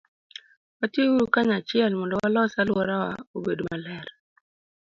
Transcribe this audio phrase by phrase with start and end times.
[0.79, 4.07] Watiuru kanyachiel mondo walos alworawa obed maber.